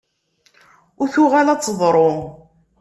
[1.01, 2.11] Ur tuɣal ad teḍṛu!